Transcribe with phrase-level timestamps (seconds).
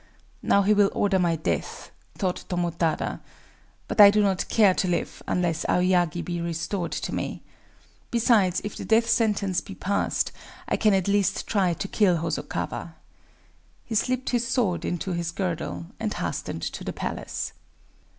[0.41, 5.63] "Now he will order my death," thought Tomotada;—"but I do not care to live unless
[5.65, 7.43] Aoyagi be restored to me.
[8.09, 10.31] Besides, if the death sentence be passed,
[10.67, 12.95] I can at least try to kill Hosokawa."
[13.85, 17.53] He slipped his swords into his girdle, and hastened to the palace.